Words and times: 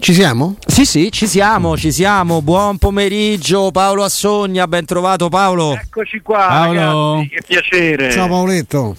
Ci 0.00 0.12
siamo? 0.12 0.56
Sì, 0.66 0.84
sì, 0.84 1.12
ci 1.12 1.28
siamo, 1.28 1.76
ci 1.76 1.92
siamo. 1.92 2.42
Buon 2.42 2.76
pomeriggio 2.76 3.70
Paolo 3.70 4.02
Assogna, 4.02 4.66
ben 4.66 4.84
trovato 4.84 5.28
Paolo. 5.28 5.74
Eccoci 5.74 6.20
qua, 6.22 6.46
Paolo. 6.48 7.14
ragazzi, 7.14 7.28
che 7.28 7.42
piacere. 7.46 8.10
Ciao 8.10 8.26
Paoletto. 8.26 8.96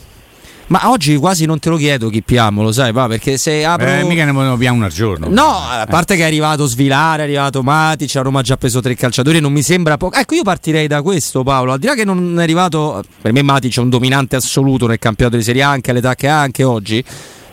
Ma 0.67 0.89
oggi 0.89 1.17
quasi 1.17 1.45
non 1.45 1.59
te 1.59 1.69
lo 1.69 1.75
chiedo 1.75 2.09
chi 2.09 2.23
piamo, 2.23 2.61
lo 2.61 2.71
sai, 2.71 2.93
va, 2.93 3.07
perché 3.07 3.37
se 3.37 3.65
apro... 3.65 3.87
Eh, 3.87 4.03
mica 4.03 4.23
ne 4.23 4.31
vogliono 4.31 4.75
uno 4.75 4.85
al 4.85 4.91
giorno. 4.91 5.27
No, 5.29 5.59
a 5.59 5.85
parte 5.89 6.15
che 6.15 6.23
è 6.23 6.25
arrivato 6.25 6.65
Svilare, 6.65 7.21
è 7.21 7.25
arrivato 7.25 7.63
Matic, 7.63 8.15
a 8.15 8.21
Roma 8.21 8.39
ha 8.39 8.43
già 8.43 8.57
preso 8.57 8.79
tre 8.81 8.95
calciatori, 8.95 9.39
non 9.39 9.51
mi 9.51 9.61
sembra 9.61 9.97
poco. 9.97 10.17
Ecco, 10.17 10.35
io 10.35 10.43
partirei 10.43 10.87
da 10.87 11.01
questo, 11.01 11.43
Paolo. 11.43 11.73
Al 11.73 11.79
di 11.79 11.85
là 11.85 11.95
che 11.95 12.05
non 12.05 12.39
è 12.39 12.43
arrivato, 12.43 13.03
per 13.21 13.33
me 13.33 13.41
Matic 13.41 13.77
è 13.77 13.81
un 13.81 13.89
dominante 13.89 14.37
assoluto 14.37 14.87
nel 14.87 14.99
campionato 14.99 15.37
di 15.37 15.43
Serie 15.43 15.63
A, 15.63 15.69
anche 15.69 15.91
all'età 15.91 16.15
che 16.15 16.27
ha 16.27 16.39
anche 16.39 16.63
oggi. 16.63 17.03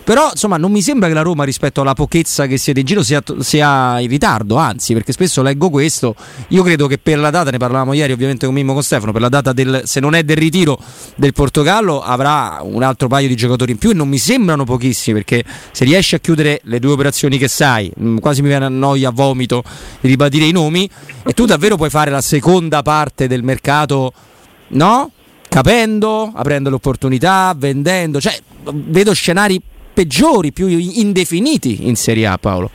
Però 0.04 0.28
insomma 0.30 0.58
non 0.58 0.70
mi 0.70 0.82
sembra 0.82 1.08
che 1.08 1.14
la 1.14 1.22
Roma 1.22 1.44
rispetto 1.44 1.80
alla 1.80 1.94
pochezza 1.94 2.46
che 2.46 2.58
siete 2.58 2.80
in 2.80 2.86
giro 2.86 3.02
sia, 3.02 3.22
sia, 3.38 3.98
in 4.00 4.08
ritardo, 4.08 4.56
anzi 4.56 4.92
perché 4.92 5.12
spesso 5.12 5.40
leggo 5.40 5.70
questo, 5.70 6.14
io 6.48 6.62
credo 6.62 6.86
che 6.86 6.98
per 6.98 7.18
la 7.18 7.30
data, 7.30 7.50
ne 7.50 7.56
parlavamo 7.56 7.94
ieri 7.94 8.12
ovviamente 8.12 8.44
con 8.44 8.54
Mimmo 8.54 8.74
con 8.74 8.82
Stefano, 8.82 9.12
per 9.12 9.22
la 9.22 9.30
data 9.30 9.54
del, 9.54 9.82
se 9.86 10.00
non 10.00 10.14
è 10.14 10.22
del 10.22 10.36
ritiro 10.36 10.78
del 11.16 11.32
Portogallo 11.32 12.02
avrà 12.02 12.58
un 12.60 12.82
altro 12.82 13.08
paio 13.08 13.28
di 13.28 13.34
giocatori 13.34 13.72
in 13.72 13.78
più 13.78 13.90
e 13.90 13.94
non 13.94 14.08
mi 14.08 14.18
sembrano 14.18 14.64
pochissimi 14.64 15.16
perché 15.16 15.42
se 15.72 15.86
riesci 15.86 16.14
a 16.14 16.18
chiudere 16.18 16.60
le 16.64 16.78
due 16.80 16.92
operazioni 16.92 17.38
che 17.38 17.48
sai, 17.48 17.90
mm, 17.98 18.18
quasi 18.18 18.42
mi 18.42 18.48
viene 18.48 18.66
a 18.66 18.68
noia, 18.68 19.08
a 19.08 19.12
vomito 19.12 19.64
di 20.00 20.08
ribadire 20.08 20.44
i 20.44 20.52
nomi 20.52 20.88
e 21.24 21.32
tu 21.32 21.46
davvero 21.46 21.76
puoi 21.76 21.88
fare 21.88 22.10
la 22.10 22.20
seconda 22.20 22.82
parte 22.82 23.26
del 23.26 23.42
mercato, 23.42 24.12
no? 24.68 25.10
Capendo, 25.48 26.30
aprendo 26.34 26.68
le 26.68 26.74
opportunità, 26.74 27.54
vendendo, 27.56 28.20
cioè 28.20 28.38
vedo 28.64 29.14
scenari 29.14 29.60
peggiori, 29.94 30.52
più 30.52 30.66
indefiniti 30.66 31.86
in 31.86 31.94
Serie 31.94 32.26
A, 32.26 32.36
Paolo? 32.36 32.70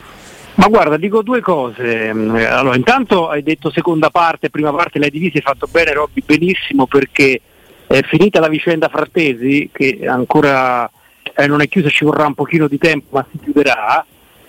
Ma 0.54 0.66
guarda, 0.66 0.96
dico 0.96 1.22
due 1.22 1.40
cose. 1.40 2.08
Allora, 2.08 2.76
intanto 2.76 3.28
hai 3.28 3.42
detto 3.42 3.70
seconda 3.70 4.10
parte, 4.10 4.50
prima 4.50 4.72
parte 4.72 4.98
l'hai 4.98 5.10
divisa, 5.10 5.36
hai 5.36 5.42
fatto 5.42 5.68
bene 5.70 5.92
Robby, 5.92 6.22
benissimo 6.24 6.86
perché 6.86 7.40
è 7.86 8.02
finita 8.02 8.40
la 8.40 8.48
vicenda 8.48 8.88
Frattesi, 8.88 9.70
che 9.72 10.00
ancora 10.06 10.90
eh, 11.34 11.46
non 11.46 11.60
è 11.60 11.68
chiusa, 11.68 11.88
ci 11.88 12.04
vorrà 12.04 12.26
un 12.26 12.34
pochino 12.34 12.68
di 12.68 12.78
tempo, 12.78 13.06
ma 13.10 13.26
si 13.30 13.38
chiuderà. 13.42 14.04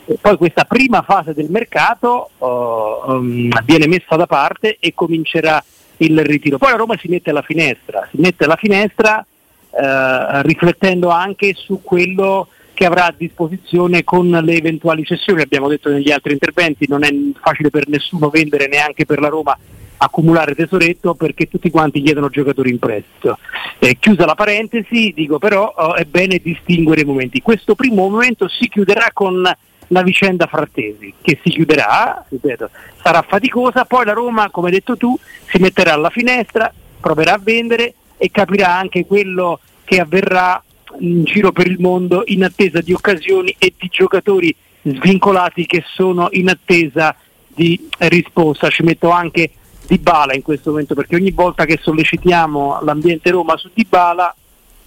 E 0.05 0.17
poi 0.19 0.35
questa 0.35 0.65
prima 0.65 1.01
fase 1.03 1.33
del 1.33 1.49
mercato 1.49 2.31
uh, 2.37 2.45
um, 2.45 3.49
viene 3.63 3.87
messa 3.87 4.15
da 4.15 4.25
parte 4.25 4.77
e 4.79 4.93
comincerà 4.93 5.63
il 5.97 6.19
ritiro. 6.25 6.57
Poi 6.57 6.71
la 6.71 6.77
Roma 6.77 6.97
si 6.97 7.07
mette 7.07 7.29
alla 7.29 7.43
finestra, 7.43 8.07
si 8.11 8.19
mette 8.19 8.43
alla 8.43 8.57
finestra 8.57 9.25
uh, 9.69 10.41
riflettendo 10.41 11.09
anche 11.09 11.53
su 11.55 11.81
quello 11.81 12.47
che 12.81 12.87
avrà 12.87 13.05
a 13.05 13.13
disposizione 13.15 14.03
con 14.03 14.27
le 14.27 14.55
eventuali 14.55 15.05
cessioni. 15.05 15.43
Abbiamo 15.43 15.67
detto 15.67 15.91
negli 15.91 16.09
altri 16.09 16.31
interventi, 16.33 16.87
non 16.89 17.03
è 17.03 17.09
facile 17.39 17.69
per 17.69 17.87
nessuno 17.87 18.29
vendere 18.29 18.67
neanche 18.67 19.05
per 19.05 19.19
la 19.19 19.27
Roma 19.27 19.55
accumulare 19.97 20.55
tesoretto 20.55 21.13
perché 21.13 21.47
tutti 21.47 21.69
quanti 21.69 22.01
chiedono 22.01 22.29
giocatori 22.29 22.71
in 22.71 22.79
prestito. 22.79 23.37
Eh, 23.77 23.97
chiusa 23.99 24.25
la 24.25 24.33
parentesi, 24.33 25.13
dico 25.15 25.37
però 25.37 25.71
oh, 25.77 25.93
è 25.93 26.05
bene 26.05 26.39
distinguere 26.39 27.01
i 27.01 27.05
momenti. 27.05 27.39
Questo 27.43 27.75
primo 27.75 28.09
momento 28.09 28.47
si 28.47 28.67
chiuderà 28.67 29.11
con 29.13 29.43
la 29.87 30.01
vicenda 30.01 30.47
Frattesi, 30.47 31.13
che 31.21 31.37
si 31.43 31.51
chiuderà, 31.51 32.25
ripeto, 32.29 32.71
sarà 33.03 33.21
faticosa, 33.21 33.85
poi 33.85 34.05
la 34.05 34.13
Roma, 34.13 34.49
come 34.49 34.69
hai 34.69 34.73
detto 34.73 34.97
tu, 34.97 35.15
si 35.45 35.59
metterà 35.59 35.93
alla 35.93 36.09
finestra, 36.09 36.73
proverà 36.99 37.33
a 37.33 37.39
vendere 37.39 37.93
e 38.17 38.31
capirà 38.31 38.75
anche 38.75 39.05
quello 39.05 39.59
che 39.83 39.99
avverrà 39.99 40.63
in 40.99 41.23
giro 41.23 41.51
per 41.51 41.67
il 41.67 41.79
mondo 41.79 42.23
in 42.25 42.43
attesa 42.43 42.81
di 42.81 42.93
occasioni 42.93 43.55
e 43.57 43.73
di 43.77 43.87
giocatori 43.91 44.55
svincolati 44.83 45.65
che 45.65 45.83
sono 45.85 46.29
in 46.31 46.49
attesa 46.49 47.15
di 47.47 47.89
risposta. 47.97 48.69
Ci 48.69 48.83
metto 48.83 49.09
anche 49.09 49.51
Dybala 49.87 50.33
in 50.33 50.41
questo 50.41 50.71
momento 50.71 50.95
perché 50.95 51.15
ogni 51.15 51.31
volta 51.31 51.65
che 51.65 51.79
sollecitiamo 51.81 52.79
l'ambiente 52.83 53.29
Roma 53.29 53.57
su 53.57 53.69
Dybala 53.73 54.35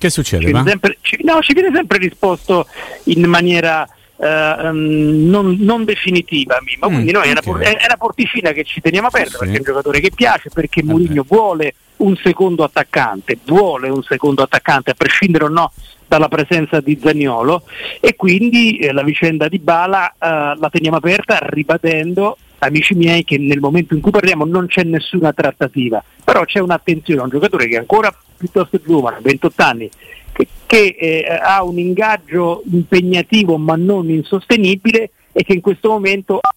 che 0.05 0.11
succede? 0.11 0.45
Ci 0.45 0.53
viene, 0.53 0.69
sempre, 0.69 0.99
ci, 1.01 1.19
no, 1.23 1.41
ci 1.41 1.55
viene 1.55 1.71
sempre 1.73 1.97
risposto 1.97 2.67
in 3.05 3.25
maniera 3.25 3.89
Uh, 4.17 4.67
um, 4.67 5.29
non, 5.29 5.57
non, 5.59 5.85
definitiva 5.85 6.59
ma 6.79 6.87
mm, 6.87 6.93
quindi 6.93 7.11
noi 7.11 7.31
okay. 7.31 7.43
è, 7.43 7.49
una, 7.49 7.63
è, 7.63 7.85
una, 7.85 7.97
porticina 7.99 8.53
che 8.53 8.63
ci 8.63 8.81
teniamo 8.81 9.09
aperta 9.09 9.31
sì. 9.31 9.39
perché 9.39 9.55
è 9.55 9.59
un 9.59 9.65
giocatore 9.65 9.99
che 9.99 10.13
piace 10.15 10.51
perché 10.51 10.83
okay. 10.83 10.93
Mourinho 10.93 11.25
vuole 11.27 11.75
un 11.97 12.15
secondo 12.23 12.63
attaccante 12.63 13.39
vuole 13.45 13.89
un 13.89 14.05
secondo 14.05 14.45
attaccante 14.45 14.93
a 14.93 14.95
prescindere 14.95 15.45
o 15.45 15.49
no 15.49 15.73
dalla 16.07 16.29
presenza 16.29 16.79
di 16.79 16.97
Zagnolo 17.03 17.65
e 17.99 18.15
quindi 18.15 18.79
eh, 18.79 18.93
la 18.93 19.03
vicenda 19.03 19.49
di 19.49 19.59
Bala 19.59 20.11
eh, 20.11 20.17
la 20.21 20.69
teniamo 20.71 20.99
aperta 20.99 21.39
ribadendo 21.41 22.37
amici 22.65 22.95
miei 22.95 23.25
che 23.25 23.39
nel 23.39 23.61
momento 23.61 23.95
in 23.95 24.01
cui 24.01 24.11
parliamo 24.11 24.45
non 24.45 24.67
c'è 24.67 24.83
nessuna 24.83 25.33
trattativa 25.33 26.03
però 26.23 26.45
c'è 26.45 26.61
un'attenzione 26.61 27.21
a 27.21 27.25
un 27.25 27.31
giocatore 27.31 27.67
che 27.67 27.77
è 27.77 27.79
ancora 27.79 28.15
piuttosto 28.37 28.81
giovane 28.85 29.19
28 29.21 29.63
anni 29.63 29.91
che, 30.33 30.49
che 30.67 30.97
eh, 30.99 31.27
ha 31.41 31.63
un 31.63 31.79
ingaggio 31.79 32.63
impegnativo 32.71 33.57
ma 33.57 33.77
non 33.77 34.11
insostenibile 34.11 35.11
e 35.33 35.43
che 35.43 35.53
in 35.53 35.61
questo 35.61 35.89
momento 35.89 36.39
ha 36.41 36.55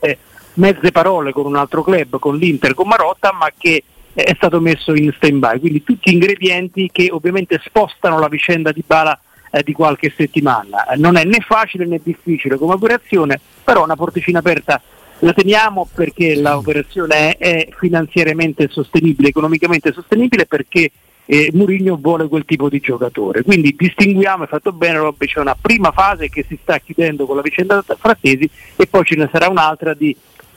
eh, 0.00 0.18
mezze 0.54 0.90
parole 0.90 1.32
con 1.32 1.46
un 1.46 1.56
altro 1.56 1.82
club, 1.82 2.18
con 2.18 2.36
l'Inter, 2.36 2.74
con 2.74 2.88
Marotta, 2.88 3.32
ma 3.32 3.50
che 3.56 3.82
è 4.12 4.34
stato 4.36 4.60
messo 4.60 4.94
in 4.94 5.12
stand 5.16 5.38
by. 5.38 5.58
Quindi 5.58 5.82
tutti 5.82 6.12
ingredienti 6.12 6.90
che 6.92 7.08
ovviamente 7.10 7.60
spostano 7.64 8.18
la 8.18 8.28
vicenda 8.28 8.70
di 8.72 8.82
Bala 8.86 9.18
eh, 9.50 9.62
di 9.62 9.72
qualche 9.72 10.12
settimana. 10.14 10.84
Non 10.96 11.16
è 11.16 11.24
né 11.24 11.40
facile 11.40 11.86
né 11.86 12.00
difficile 12.02 12.56
come 12.56 12.74
operazione, 12.74 13.40
però 13.64 13.84
una 13.84 13.96
porticina 13.96 14.40
aperta 14.40 14.80
la 15.22 15.32
teniamo 15.32 15.88
perché 15.92 16.36
l'operazione 16.36 17.36
è, 17.36 17.68
finanziariamente 17.78 18.68
sostenibile, 18.68 19.28
economicamente 19.28 19.92
sostenibile 19.92 20.46
perché 20.46 20.90
eh, 21.26 21.50
Mourinho 21.52 21.96
vuole 22.00 22.26
quel 22.26 22.44
tipo 22.44 22.68
di 22.68 22.80
giocatore. 22.80 23.42
Quindi 23.42 23.74
distinguiamo, 23.76 24.44
è 24.44 24.48
fatto 24.48 24.72
bene 24.72 24.98
Robby, 24.98 25.26
c'è 25.26 25.38
una 25.38 25.56
prima 25.58 25.92
fase 25.92 26.28
che 26.28 26.44
si 26.48 26.58
sta 26.60 26.78
chiudendo 26.78 27.26
con 27.26 27.36
la 27.36 27.42
vicenda 27.42 27.82
Frattesi 27.82 28.48
e 28.76 28.86
poi 28.86 29.04
ce 29.04 29.14
ne 29.14 29.28
sarà 29.30 29.48
un'altra 29.48 29.94
di 29.94 30.14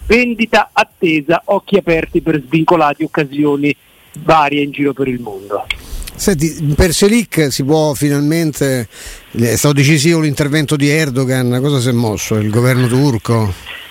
vendita 0.07 0.69
attesa, 0.73 1.43
occhi 1.45 1.77
aperti 1.77 2.21
per 2.21 2.41
svincolati 2.43 3.03
occasioni 3.03 3.75
varie 4.23 4.63
in 4.63 4.71
giro 4.71 4.93
per 4.93 5.07
il 5.07 5.19
mondo. 5.19 5.65
Senti, 6.15 6.73
per 6.75 6.91
Selic 6.93 7.51
si 7.51 7.63
può 7.63 7.93
finalmente, 7.93 8.87
è 9.31 9.55
stato 9.55 9.75
decisivo 9.75 10.21
l'intervento 10.21 10.75
di 10.75 10.87
Erdogan, 10.87 11.59
cosa 11.61 11.79
si 11.79 11.89
è 11.89 11.91
mosso? 11.91 12.35
Il 12.35 12.49
governo 12.49 12.87
turco? 12.87 13.83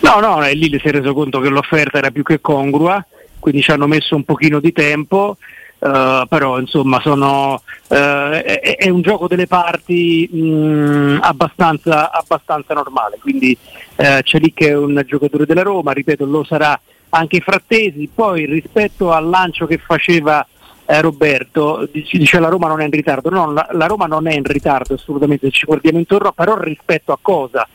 No, 0.00 0.20
no, 0.20 0.40
lì 0.40 0.68
si 0.78 0.88
è 0.88 0.90
reso 0.90 1.14
conto 1.14 1.40
che 1.40 1.48
l'offerta 1.48 1.98
era 1.98 2.10
più 2.10 2.22
che 2.22 2.40
congrua, 2.40 3.04
quindi 3.38 3.62
ci 3.62 3.70
hanno 3.70 3.86
messo 3.86 4.14
un 4.14 4.24
pochino 4.24 4.60
di 4.60 4.72
tempo, 4.72 5.36
Uh, 5.80 6.26
però 6.26 6.58
insomma 6.58 6.98
sono, 7.00 7.52
uh, 7.86 7.94
è, 7.94 8.76
è, 8.78 8.88
un 8.88 9.00
gioco 9.00 9.28
delle 9.28 9.46
parti 9.46 10.28
mh, 10.28 10.38
mm, 10.38 11.18
abbastanza, 11.20 12.10
abbastanza, 12.10 12.74
normale, 12.74 13.18
quindi 13.20 13.56
uh, 13.94 14.38
lì 14.38 14.52
che 14.52 14.70
è 14.70 14.76
un 14.76 15.00
giocatore 15.06 15.46
della 15.46 15.62
Roma, 15.62 15.92
ripeto 15.92 16.24
lo 16.24 16.42
sarà 16.42 16.76
anche 17.10 17.38
Frattesi, 17.38 18.10
poi 18.12 18.44
rispetto 18.46 19.12
al 19.12 19.28
lancio 19.28 19.66
che 19.66 19.78
faceva 19.78 20.44
eh, 20.84 21.00
Roberto, 21.00 21.88
dice 21.92 22.40
la 22.40 22.48
Roma 22.48 22.66
non 22.66 22.80
è 22.80 22.84
in 22.84 22.90
ritardo, 22.90 23.30
no, 23.30 23.52
la, 23.52 23.68
la, 23.72 23.86
Roma 23.86 24.06
non 24.06 24.26
è 24.26 24.34
in 24.34 24.42
ritardo 24.42 24.94
assolutamente, 24.94 25.50
ci 25.50 25.66
guardiamo 25.66 25.98
intorno, 25.98 26.32
però 26.32 26.58
rispetto 26.58 27.12
a 27.12 27.18
cosa? 27.20 27.68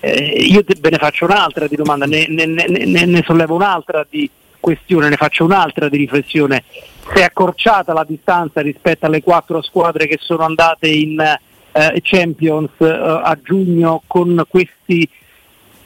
Eh, 0.00 0.46
io 0.48 0.62
ve 0.64 0.90
ne 0.90 0.96
faccio 0.96 1.26
un'altra 1.26 1.66
di 1.66 1.76
domanda, 1.76 2.06
ne, 2.06 2.26
ne, 2.28 2.46
ne, 2.46 3.04
ne 3.04 3.22
sollevo 3.24 3.54
un'altra 3.54 4.06
di 4.08 4.28
questione, 4.58 5.08
ne 5.08 5.16
faccio 5.16 5.44
un'altra 5.44 5.88
di 5.88 5.98
riflessione. 5.98 6.64
Si 6.70 7.18
è 7.18 7.22
accorciata 7.22 7.92
la 7.92 8.04
distanza 8.04 8.60
rispetto 8.60 9.06
alle 9.06 9.22
quattro 9.22 9.62
squadre 9.62 10.06
che 10.06 10.18
sono 10.20 10.44
andate 10.44 10.88
in 10.88 11.20
eh, 11.20 12.00
Champions 12.02 12.70
eh, 12.78 12.86
a 12.86 13.38
giugno 13.42 14.02
con 14.06 14.44
questi 14.48 15.08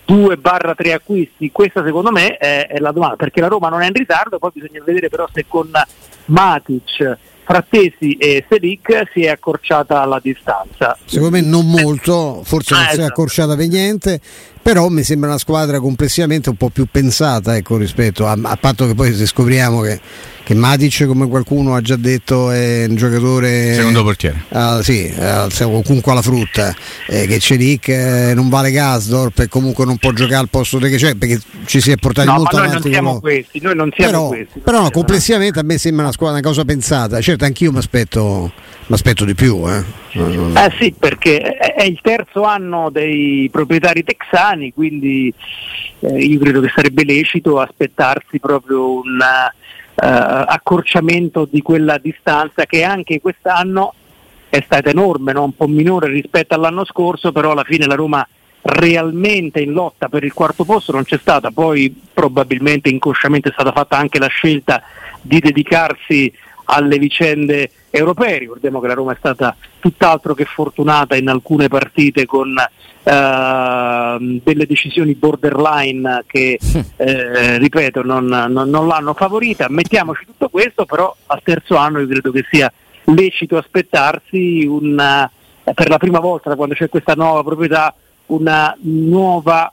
2-3 0.06 0.92
acquisti? 0.92 1.50
Questa 1.50 1.82
secondo 1.84 2.10
me 2.10 2.36
è, 2.36 2.66
è, 2.66 2.78
la 2.78 2.92
domanda, 2.92 3.16
perché 3.16 3.40
la 3.40 3.48
Roma 3.48 3.68
non 3.68 3.82
è 3.82 3.86
in 3.86 3.94
ritardo, 3.94 4.38
poi 4.38 4.50
bisogna 4.52 4.82
vedere 4.84 5.08
però 5.08 5.26
se 5.32 5.46
con 5.48 5.70
Matic, 6.26 7.18
Frattesi 7.44 8.16
e 8.16 8.44
Selic 8.48 9.10
si 9.12 9.24
è 9.24 9.28
accorciata 9.28 10.04
la 10.06 10.18
distanza. 10.22 10.96
Secondo 11.04 11.36
me 11.36 11.42
non 11.42 11.68
molto, 11.68 12.42
forse 12.42 12.74
non 12.74 12.82
eh, 12.82 12.86
si 12.86 12.90
è 12.90 12.94
esatto. 12.94 13.12
accorciata 13.12 13.54
per 13.56 13.68
niente 13.68 14.20
però 14.64 14.88
mi 14.88 15.02
sembra 15.02 15.28
una 15.28 15.38
squadra 15.38 15.78
complessivamente 15.78 16.48
un 16.48 16.56
po' 16.56 16.70
più 16.70 16.86
pensata 16.90 17.54
ecco, 17.54 17.76
rispetto 17.76 18.26
a, 18.26 18.34
a 18.40 18.56
patto 18.56 18.86
che 18.86 18.94
poi 18.94 19.14
se 19.14 19.26
scopriamo 19.26 19.82
che, 19.82 20.00
che 20.42 20.54
Matic 20.54 21.04
come 21.04 21.28
qualcuno 21.28 21.74
ha 21.74 21.82
già 21.82 21.96
detto 21.96 22.50
è 22.50 22.86
un 22.88 22.96
giocatore 22.96 23.74
secondo 23.74 24.02
portiere. 24.02 24.44
Uh, 24.48 24.80
sì, 24.80 25.14
uh, 25.14 25.82
comunque 25.82 26.12
alla 26.12 26.22
frutta 26.22 26.74
eh, 27.08 27.26
che 27.26 27.38
Celic 27.40 27.88
eh, 27.88 28.32
non 28.34 28.48
vale 28.48 28.70
Gasdorp 28.70 29.40
e 29.40 29.48
comunque 29.48 29.84
non 29.84 29.98
può 29.98 30.12
giocare 30.12 30.36
al 30.40 30.48
posto 30.48 30.78
che 30.78 30.96
c'è 30.96 31.14
perché 31.14 31.38
ci 31.66 31.82
si 31.82 31.90
è 31.90 31.96
portati 31.96 32.28
no, 32.28 32.36
molto 32.36 32.56
ma 32.56 32.64
noi 32.64 32.72
non 32.72 32.82
siamo 32.82 33.08
come... 33.08 33.20
questi 33.20 33.60
noi 33.60 33.76
non 33.76 33.90
siamo 33.94 34.10
però, 34.10 34.28
questi 34.28 34.60
però 34.60 34.80
no, 34.80 34.90
complessivamente 34.90 35.58
a 35.58 35.62
me 35.62 35.76
sembra 35.76 36.04
una 36.04 36.12
squadra 36.12 36.38
una 36.38 36.48
cosa 36.48 36.64
pensata. 36.64 37.20
Certo 37.20 37.44
anch'io 37.44 37.70
mi 37.70 37.80
aspetto 37.80 39.24
di 39.26 39.34
più 39.34 39.68
eh 39.68 40.03
Eh 40.56 40.72
sì, 40.78 40.94
perché 40.98 41.40
è 41.40 41.84
il 41.84 41.98
terzo 42.00 42.42
anno 42.42 42.90
dei 42.90 43.48
proprietari 43.50 44.04
texani, 44.04 44.72
quindi 44.72 45.32
eh, 46.00 46.18
io 46.18 46.38
credo 46.38 46.60
che 46.60 46.72
sarebbe 46.74 47.04
lecito 47.04 47.60
aspettarsi 47.60 48.38
proprio 48.38 48.92
un 48.92 49.18
uh, 49.20 49.94
accorciamento 49.96 51.48
di 51.50 51.62
quella 51.62 51.98
distanza 51.98 52.66
che 52.66 52.84
anche 52.84 53.20
quest'anno 53.20 53.94
è 54.48 54.62
stata 54.64 54.90
enorme, 54.90 55.32
no? 55.32 55.44
un 55.44 55.56
po' 55.56 55.66
minore 55.66 56.08
rispetto 56.08 56.54
all'anno 56.54 56.84
scorso, 56.84 57.32
però 57.32 57.50
alla 57.50 57.64
fine 57.64 57.86
la 57.86 57.96
Roma 57.96 58.26
realmente 58.62 59.60
in 59.60 59.72
lotta 59.72 60.08
per 60.08 60.24
il 60.24 60.32
quarto 60.32 60.64
posto 60.64 60.92
non 60.92 61.04
c'è 61.04 61.18
stata, 61.18 61.50
poi 61.50 61.94
probabilmente 62.14 62.88
inconsciamente 62.88 63.50
è 63.50 63.52
stata 63.52 63.72
fatta 63.72 63.98
anche 63.98 64.18
la 64.18 64.28
scelta 64.28 64.82
di 65.20 65.38
dedicarsi 65.40 66.32
alle 66.74 66.98
vicende 66.98 67.70
europee, 67.90 68.38
ricordiamo 68.38 68.80
che 68.80 68.88
la 68.88 68.94
Roma 68.94 69.12
è 69.12 69.16
stata 69.16 69.56
tutt'altro 69.78 70.34
che 70.34 70.44
fortunata 70.44 71.14
in 71.14 71.28
alcune 71.28 71.68
partite 71.68 72.26
con 72.26 72.54
eh, 72.58 74.40
delle 74.42 74.66
decisioni 74.66 75.14
borderline 75.14 76.24
che, 76.26 76.58
eh, 76.96 77.58
ripeto, 77.58 78.02
non, 78.02 78.26
non, 78.26 78.68
non 78.68 78.86
l'hanno 78.88 79.14
favorita, 79.14 79.68
mettiamoci 79.68 80.24
tutto 80.26 80.48
questo, 80.48 80.84
però 80.84 81.14
al 81.26 81.40
terzo 81.42 81.76
anno 81.76 82.00
io 82.00 82.08
credo 82.08 82.32
che 82.32 82.44
sia 82.50 82.72
lecito 83.04 83.56
aspettarsi 83.56 84.66
una, 84.66 85.30
per 85.62 85.88
la 85.88 85.98
prima 85.98 86.18
volta 86.18 86.48
da 86.48 86.56
quando 86.56 86.74
c'è 86.74 86.88
questa 86.88 87.14
nuova 87.14 87.44
proprietà 87.44 87.94
una 88.26 88.76
nuova 88.80 89.72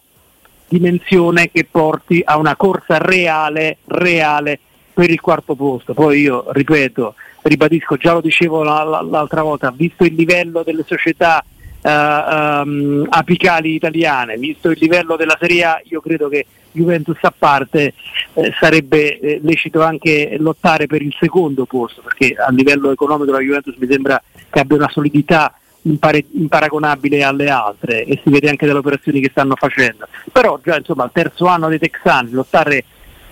dimensione 0.67 1.49
che 1.51 1.67
porti 1.69 2.21
a 2.23 2.37
una 2.37 2.55
corsa 2.55 2.97
reale, 2.97 3.77
reale 3.85 4.59
per 5.01 5.09
il 5.09 5.19
quarto 5.19 5.55
posto. 5.55 5.95
Poi 5.95 6.21
io 6.21 6.45
ripeto, 6.49 7.15
ribadisco, 7.41 7.97
già 7.97 8.13
lo 8.13 8.21
dicevo 8.21 8.61
l'altra 8.61 9.41
volta, 9.41 9.73
visto 9.75 10.03
il 10.03 10.13
livello 10.13 10.61
delle 10.61 10.83
società 10.85 11.43
uh, 11.81 11.89
um, 11.89 13.07
apicali 13.09 13.73
italiane, 13.73 14.37
visto 14.37 14.69
il 14.69 14.77
livello 14.79 15.15
della 15.15 15.35
Serie 15.39 15.63
A, 15.63 15.81
io 15.85 16.01
credo 16.01 16.29
che 16.29 16.45
Juventus 16.71 17.17
a 17.21 17.33
parte 17.35 17.95
eh, 18.33 18.53
sarebbe 18.59 19.19
eh, 19.19 19.39
lecito 19.41 19.81
anche 19.81 20.35
lottare 20.37 20.85
per 20.85 21.01
il 21.01 21.15
secondo 21.19 21.65
posto, 21.65 22.03
perché 22.03 22.35
a 22.35 22.51
livello 22.51 22.91
economico 22.91 23.31
la 23.31 23.39
Juventus 23.39 23.75
mi 23.77 23.87
sembra 23.89 24.21
che 24.51 24.59
abbia 24.59 24.77
una 24.77 24.89
solidità 24.89 25.55
imparagonabile 25.81 27.23
alle 27.23 27.49
altre 27.49 28.03
e 28.03 28.21
si 28.23 28.29
vede 28.29 28.49
anche 28.49 28.67
dalle 28.67 28.77
operazioni 28.77 29.19
che 29.19 29.29
stanno 29.31 29.55
facendo. 29.55 30.07
Però 30.31 30.59
già 30.63 30.77
insomma 30.77 31.05
al 31.05 31.11
terzo 31.11 31.47
anno 31.47 31.69
dei 31.69 31.79
Texani 31.79 32.29
lottare 32.29 32.83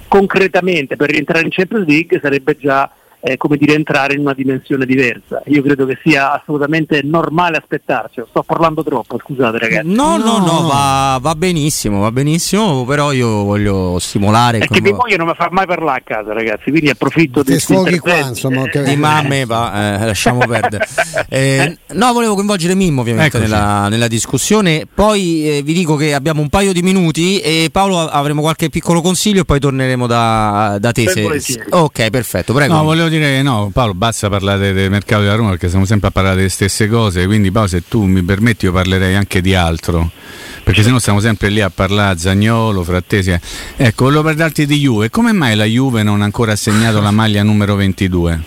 concretamente 0.09 0.97
per 0.97 1.11
rientrare 1.11 1.45
in 1.45 1.51
Champions 1.51 1.87
League 1.87 2.19
sarebbe 2.21 2.57
già 2.57 2.91
eh, 3.21 3.37
come 3.37 3.57
dire, 3.57 3.73
entrare 3.73 4.13
in 4.13 4.21
una 4.21 4.33
dimensione 4.33 4.85
diversa. 4.85 5.41
Io 5.47 5.61
credo 5.61 5.85
che 5.85 5.97
sia 6.01 6.33
assolutamente 6.33 7.01
normale 7.03 7.57
aspettarci. 7.57 8.23
Sto 8.29 8.43
parlando 8.43 8.83
troppo, 8.83 9.17
scusate 9.19 9.57
ragazzi. 9.57 9.87
No, 9.87 10.17
no, 10.17 10.37
no, 10.37 10.45
no 10.45 10.67
va, 10.67 11.17
va, 11.21 11.35
benissimo, 11.35 11.99
va 11.99 12.11
benissimo, 12.11 12.85
però 12.85 13.11
io 13.11 13.43
voglio 13.43 13.99
stimolare. 13.99 14.59
Perché 14.59 14.81
mia 14.81 14.95
moglie 14.95 15.17
non 15.17 15.27
mi 15.27 15.33
fa 15.35 15.49
mai 15.51 15.65
parlare 15.65 15.99
a 15.99 16.03
casa, 16.03 16.33
ragazzi, 16.33 16.69
quindi 16.69 16.89
approfitto 16.89 17.43
di 17.43 17.59
sfoghi 17.59 17.99
qua, 17.99 18.19
insomma, 18.19 18.63
che... 18.65 18.83
di 18.83 18.95
mamme, 18.95 19.45
va, 19.45 20.01
eh, 20.01 20.05
lasciamo 20.05 20.45
perdere. 20.45 20.87
Eh, 21.29 21.77
no, 21.93 22.13
volevo 22.13 22.33
coinvolgere 22.33 22.73
Mimmo 22.73 23.01
ovviamente 23.01 23.37
nella, 23.37 23.87
nella, 23.87 24.07
discussione. 24.07 24.87
Poi 24.91 25.57
eh, 25.57 25.61
vi 25.61 25.73
dico 25.73 25.95
che 25.95 26.13
abbiamo 26.13 26.41
un 26.41 26.49
paio 26.49 26.73
di 26.73 26.81
minuti 26.81 27.39
e 27.39 27.69
Paolo 27.71 27.99
avremo 27.99 28.41
qualche 28.41 28.69
piccolo 28.69 29.01
consiglio 29.01 29.41
e 29.41 29.45
poi 29.45 29.59
torneremo 29.59 30.07
da, 30.07 30.77
da 30.79 30.91
te. 30.91 31.07
Se... 31.07 31.65
Ok, 31.69 32.09
perfetto, 32.09 32.53
prego. 32.53 32.73
No, 32.73 32.83
volevo 32.83 33.08
dire 33.09 33.41
no, 33.41 33.69
Paolo, 33.73 33.93
basta 33.93 34.29
parlare 34.29 34.71
del 34.71 34.89
mercato 34.89 35.23
della 35.23 35.35
Roma 35.35 35.49
perché 35.49 35.67
stiamo 35.67 35.85
sempre 35.85 36.07
a 36.07 36.11
parlare 36.11 36.37
delle 36.37 36.49
stesse 36.49 36.87
cose, 36.87 37.25
quindi 37.25 37.51
Paolo 37.51 37.67
se 37.67 37.83
tu 37.87 38.03
mi 38.05 38.23
permetti 38.23 38.65
io 38.65 38.71
parlerei 38.71 39.15
anche 39.15 39.41
di 39.41 39.53
altro. 39.53 40.09
Perché 40.63 40.83
se 40.83 40.91
no 40.91 40.99
stiamo 40.99 41.19
sempre 41.19 41.49
lì 41.49 41.61
a 41.61 41.71
parlare 41.71 42.17
Zagnolo, 42.17 42.83
Frattesi. 42.83 43.35
Ecco, 43.75 44.03
volevo 44.03 44.23
parlarti 44.23 44.65
di 44.67 44.77
Juve. 44.77 45.09
Come 45.09 45.31
mai 45.31 45.55
la 45.55 45.65
Juve 45.65 46.03
non 46.03 46.21
ha 46.21 46.25
ancora 46.25 46.51
assegnato 46.51 47.01
la 47.01 47.09
maglia 47.11 47.41
numero 47.41 47.75
22? 47.75 48.39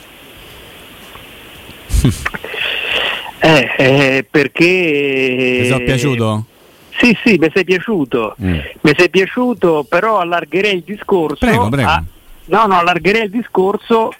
eh, 3.41 3.75
eh, 3.77 4.27
perché... 4.31 5.59
Ti 5.63 5.67
sono 5.69 5.85
piaciuto? 5.85 6.47
Sì, 6.91 7.17
sì, 7.25 7.37
mi 7.39 7.51
sei 7.53 7.65
piaciuto. 7.65 8.37
Mm. 8.41 8.59
Mi 8.83 8.93
sei 8.97 9.11
piaciuto, 9.11 9.85
però 9.89 10.21
allargherei 10.21 10.77
il 10.77 10.83
discorso. 10.85 11.45
Prego, 11.45 11.69
prego. 11.69 11.89
A... 11.89 12.05
No, 12.45 12.67
no, 12.67 12.79
allargherei 12.79 13.25
il 13.25 13.31
discorso 13.31 14.13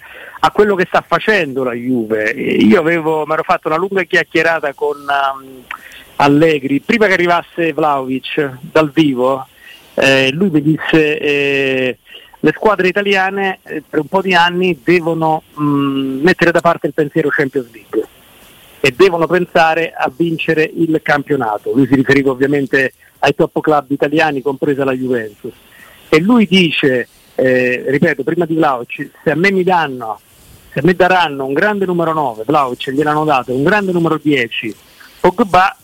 a 0.45 0.51
quello 0.51 0.75
che 0.75 0.85
sta 0.87 1.03
facendo 1.05 1.63
la 1.63 1.71
Juve. 1.71 2.31
Io 2.31 2.79
avevo, 2.79 3.25
mi 3.25 3.31
ero 3.31 3.43
fatto 3.43 3.69
una 3.69 3.77
lunga 3.77 4.03
chiacchierata 4.03 4.73
con 4.73 4.97
um, 4.97 5.63
Allegri, 6.17 6.81
prima 6.81 7.07
che 7.07 7.13
arrivasse 7.13 7.71
Vlaovic 7.71 8.57
dal 8.59 8.91
vivo, 8.91 9.47
eh, 9.93 10.31
lui 10.33 10.49
mi 10.49 10.61
disse 10.61 11.17
eh, 11.17 11.97
le 12.37 12.51
squadre 12.53 12.89
italiane 12.89 13.59
eh, 13.63 13.83
per 13.87 14.01
un 14.01 14.07
po' 14.07 14.21
di 14.21 14.33
anni 14.33 14.81
devono 14.83 15.43
mh, 15.53 15.63
mm, 15.63 16.21
mettere 16.23 16.51
da 16.51 16.59
parte 16.59 16.87
il 16.87 16.93
pensiero 16.93 17.29
Champions 17.29 17.71
League 17.71 18.07
e 18.81 18.91
devono 18.91 19.27
pensare 19.27 19.93
a 19.95 20.11
vincere 20.13 20.69
il 20.75 20.99
campionato. 21.01 21.71
Lui 21.73 21.87
si 21.87 21.95
riferiva 21.95 22.31
ovviamente 22.31 22.95
ai 23.19 23.33
top 23.33 23.61
club 23.61 23.91
italiani, 23.91 24.41
compresa 24.41 24.83
la 24.83 24.91
Juventus. 24.91 25.53
E 26.09 26.19
lui 26.19 26.45
dice, 26.45 27.07
eh, 27.35 27.85
ripeto, 27.87 28.23
prima 28.23 28.43
di 28.43 28.55
Vlaovic, 28.55 29.09
se 29.23 29.31
a 29.31 29.35
me 29.35 29.49
mi 29.49 29.63
danno 29.63 30.19
se 30.73 30.81
mi 30.83 30.95
daranno 30.95 31.45
un 31.45 31.53
grande 31.53 31.85
numero 31.85 32.13
9, 32.13 32.43
Vlaovic 32.45 32.89
gliel'hanno 32.89 33.23
dato, 33.23 33.53
un 33.53 33.63
grande 33.63 33.91
numero 33.91 34.19
10, 34.21 34.75
Pogba, 35.19 35.75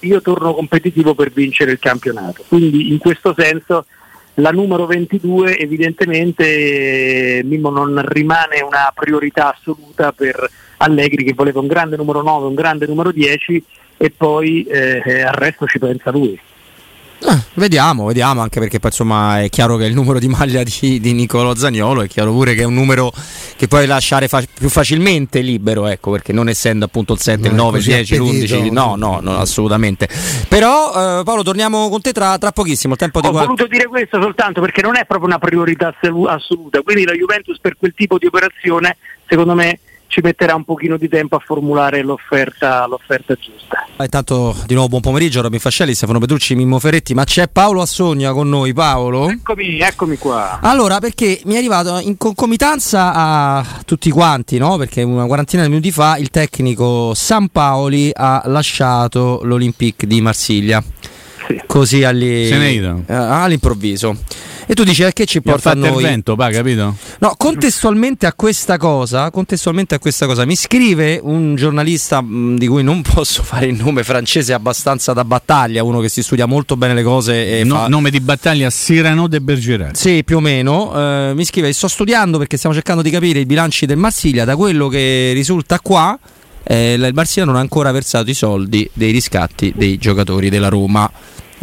io 0.00 0.20
torno 0.20 0.54
competitivo 0.54 1.14
per 1.14 1.30
vincere 1.30 1.72
il 1.72 1.78
campionato. 1.78 2.44
Quindi 2.46 2.90
in 2.90 2.98
questo 2.98 3.34
senso 3.36 3.86
la 4.34 4.50
numero 4.50 4.86
22 4.86 5.56
evidentemente 5.58 7.40
Mimmo 7.44 7.70
non 7.70 8.02
rimane 8.04 8.60
una 8.60 8.92
priorità 8.92 9.54
assoluta 9.54 10.12
per 10.12 10.50
Allegri 10.78 11.24
che 11.24 11.34
voleva 11.34 11.60
un 11.60 11.68
grande 11.68 11.96
numero 11.96 12.20
9, 12.22 12.46
un 12.46 12.54
grande 12.54 12.86
numero 12.86 13.12
10 13.12 13.64
e 13.96 14.10
poi 14.10 14.64
eh, 14.64 15.22
al 15.22 15.34
resto 15.34 15.66
ci 15.66 15.78
pensa 15.78 16.10
lui. 16.10 16.38
Eh, 17.26 17.38
vediamo, 17.54 18.06
vediamo, 18.06 18.42
anche 18.42 18.60
perché 18.60 18.78
poi, 18.80 18.90
insomma 18.90 19.40
è 19.40 19.48
chiaro 19.48 19.76
che 19.76 19.86
il 19.86 19.94
numero 19.94 20.18
di 20.18 20.28
maglia 20.28 20.62
di, 20.62 21.00
di 21.00 21.12
Nicolo 21.12 21.54
Zagnolo 21.54 22.02
è 22.02 22.08
chiaro 22.08 22.32
pure 22.32 22.54
che 22.54 22.62
è 22.62 22.66
un 22.66 22.74
numero 22.74 23.12
che 23.56 23.68
puoi 23.68 23.86
lasciare 23.86 24.28
fa- 24.28 24.42
più 24.52 24.68
facilmente 24.68 25.40
libero, 25.40 25.86
ecco, 25.86 26.10
perché 26.10 26.32
non 26.32 26.48
essendo 26.48 26.84
appunto 26.84 27.12
il 27.12 27.20
7, 27.20 27.48
il 27.48 27.54
9, 27.54 27.78
il 27.78 27.84
10, 27.84 28.16
l'11, 28.16 28.72
no, 28.72 28.94
no, 28.96 29.20
no, 29.20 29.36
assolutamente. 29.38 30.08
Però 30.48 31.20
eh, 31.20 31.22
Paolo 31.24 31.42
torniamo 31.42 31.88
con 31.88 32.00
te 32.00 32.12
tra, 32.12 32.36
tra 32.38 32.52
pochissimo, 32.52 32.94
il 32.94 32.98
tempo 32.98 33.20
di 33.20 33.26
Ho 33.26 33.32
voluto 33.32 33.66
dire 33.66 33.86
questo 33.86 34.20
soltanto 34.20 34.60
perché 34.60 34.82
non 34.82 34.96
è 34.96 35.04
proprio 35.06 35.28
una 35.28 35.38
priorità 35.38 35.94
assoluta, 36.26 36.82
quindi 36.82 37.04
la 37.04 37.12
Juventus 37.12 37.58
per 37.60 37.76
quel 37.76 37.92
tipo 37.94 38.18
di 38.18 38.26
operazione 38.26 38.96
secondo 39.26 39.54
me 39.54 39.78
ci 40.14 40.20
metterà 40.22 40.54
un 40.54 40.62
pochino 40.62 40.96
di 40.96 41.08
tempo 41.08 41.34
a 41.34 41.42
formulare 41.44 42.00
l'offerta, 42.02 42.86
l'offerta 42.86 43.34
giusta. 43.34 43.84
Intanto 43.98 44.54
di 44.64 44.74
nuovo 44.74 44.88
buon 44.88 45.00
pomeriggio, 45.00 45.42
Robin 45.42 45.58
Fascelli, 45.58 45.92
Stefano 45.92 46.20
Petrucci, 46.20 46.54
Mimmo 46.54 46.78
Ferretti, 46.78 47.14
ma 47.14 47.24
c'è 47.24 47.48
Paolo 47.48 47.80
Assogna 47.80 48.32
con 48.32 48.48
noi, 48.48 48.72
Paolo? 48.72 49.28
Eccomi, 49.28 49.80
eccomi 49.80 50.16
qua. 50.16 50.60
Allora, 50.62 51.00
perché 51.00 51.40
mi 51.46 51.54
è 51.54 51.56
arrivato 51.56 51.98
in 51.98 52.16
concomitanza 52.16 53.12
a 53.12 53.66
tutti 53.84 54.08
quanti, 54.10 54.56
no? 54.56 54.76
Perché 54.76 55.02
una 55.02 55.26
quarantina 55.26 55.64
di 55.64 55.68
minuti 55.68 55.90
fa 55.90 56.16
il 56.16 56.30
tecnico 56.30 57.12
San 57.14 57.48
Paoli 57.48 58.12
ha 58.14 58.42
lasciato 58.44 59.40
l'Olympique 59.42 60.06
di 60.06 60.20
Marsiglia. 60.20 60.80
Sì. 61.48 61.60
Così 61.66 62.04
all'i... 62.04 62.48
Eh, 62.48 63.04
all'improvviso. 63.08 64.16
E 64.66 64.74
tu 64.74 64.84
dici 64.84 65.04
a 65.04 65.12
che 65.12 65.26
ci 65.26 65.42
porta 65.42 65.70
a 65.70 65.74
noi? 65.74 66.02
il 66.02 66.08
vento, 66.08 66.36
pa, 66.36 66.50
capito? 66.50 66.96
No, 67.18 67.34
contestualmente 67.36 68.26
a 68.26 68.32
questa 68.32 68.78
cosa, 68.78 69.30
contestualmente 69.30 69.94
a 69.94 69.98
questa 69.98 70.26
cosa, 70.26 70.44
mi 70.44 70.56
scrive 70.56 71.20
un 71.22 71.54
giornalista 71.54 72.20
mh, 72.20 72.56
di 72.56 72.66
cui 72.66 72.82
non 72.82 73.02
posso 73.04 73.42
fare 73.42 73.66
il 73.66 73.76
nome 73.76 74.04
francese 74.04 74.52
abbastanza 74.52 75.12
da 75.12 75.24
battaglia, 75.24 75.82
uno 75.82 76.00
che 76.00 76.08
si 76.08 76.22
studia 76.22 76.46
molto 76.46 76.76
bene 76.76 76.94
le 76.94 77.02
cose 77.02 77.60
e 77.60 77.64
no, 77.64 77.76
fa... 77.76 77.88
nome 77.88 78.10
di 78.10 78.20
battaglia 78.20 78.70
Cyrano 78.70 79.28
de 79.28 79.40
Bergerac. 79.40 79.96
Sì, 79.96 80.22
più 80.24 80.38
o 80.38 80.40
meno. 80.40 80.92
Eh, 80.94 81.32
mi 81.34 81.44
scrive 81.44 81.72
sto 81.72 81.88
studiando 81.88 82.38
perché 82.38 82.56
stiamo 82.56 82.74
cercando 82.74 83.02
di 83.02 83.10
capire 83.10 83.40
i 83.40 83.46
bilanci 83.46 83.86
del 83.86 83.98
Marsiglia, 83.98 84.44
da 84.44 84.56
quello 84.56 84.88
che 84.88 85.32
risulta 85.34 85.78
qua 85.80 86.18
eh, 86.64 86.94
il 86.94 87.10
Marsiglia 87.12 87.44
non 87.44 87.56
ha 87.56 87.60
ancora 87.60 87.92
versato 87.92 88.30
i 88.30 88.34
soldi 88.34 88.88
dei 88.92 89.12
riscatti 89.12 89.72
dei 89.76 89.98
giocatori 89.98 90.48
della 90.48 90.68
Roma. 90.68 91.10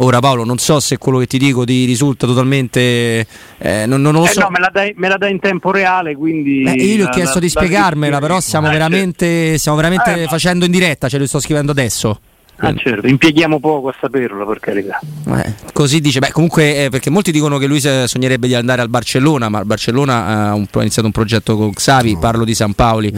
Ora 0.02 0.18
Paolo, 0.18 0.44
non 0.44 0.58
so 0.58 0.80
se 0.80 0.98
quello 0.98 1.18
che 1.18 1.26
ti 1.26 1.38
dico 1.38 1.64
ti 1.64 1.84
risulta 1.84 2.26
totalmente... 2.26 3.24
Eh, 3.58 3.86
non, 3.86 4.02
non, 4.02 4.14
lo 4.14 4.24
eh 4.24 4.28
so. 4.30 4.40
no, 4.40 4.50
me 4.50 4.58
la, 4.58 4.68
dai, 4.72 4.92
me 4.96 5.06
la, 5.08 5.16
dai, 5.16 5.30
in 5.30 5.38
tempo 5.38 5.70
reale, 5.70 6.16
quindi... 6.16 6.64
Eh, 6.64 6.72
io 6.72 6.96
gli 6.96 7.02
ho 7.02 7.08
chiesto 7.08 7.34
la, 7.34 7.40
di 7.40 7.48
spiegarmela, 7.48 8.18
però 8.18 8.40
stiamo 8.40 8.66
eh, 8.66 8.72
veramente, 8.72 9.56
stiamo 9.58 9.76
veramente 9.76 10.22
eh, 10.22 10.26
facendo 10.26 10.64
in 10.64 10.72
diretta, 10.72 11.08
ce 11.08 11.18
lo 11.18 11.26
sto 11.28 11.38
scrivendo 11.38 11.70
adesso. 11.70 12.18
Ah, 12.64 12.72
certo. 12.76 13.08
Impieghiamo 13.08 13.58
poco 13.58 13.88
a 13.88 13.94
saperlo, 14.00 14.46
per 14.46 14.60
carità. 14.60 15.00
Eh, 15.26 15.54
così 15.72 16.00
dice, 16.00 16.20
beh, 16.20 16.30
comunque, 16.30 16.84
eh, 16.84 16.88
perché 16.90 17.10
molti 17.10 17.32
dicono 17.32 17.58
che 17.58 17.66
lui 17.66 17.80
sognerebbe 17.80 18.46
di 18.46 18.54
andare 18.54 18.82
al 18.82 18.88
Barcellona, 18.88 19.48
ma 19.48 19.58
il 19.58 19.66
Barcellona 19.66 20.26
ha, 20.26 20.54
un, 20.54 20.66
ha 20.70 20.80
iniziato 20.80 21.06
un 21.06 21.12
progetto 21.12 21.56
con 21.56 21.72
Xavi, 21.72 22.12
no. 22.12 22.18
parlo 22.20 22.44
di 22.44 22.54
San 22.54 22.74
Paoli. 22.74 23.12